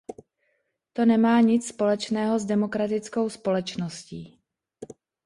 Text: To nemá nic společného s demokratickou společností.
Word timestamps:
To 0.93 1.05
nemá 1.05 1.41
nic 1.41 1.67
společného 1.67 2.39
s 2.39 2.45
demokratickou 2.45 3.29
společností. 3.29 4.39